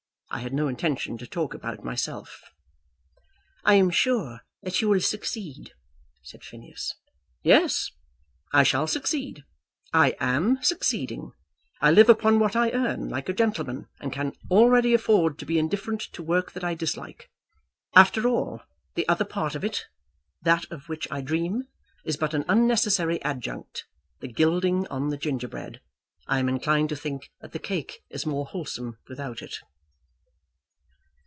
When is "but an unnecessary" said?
22.15-23.21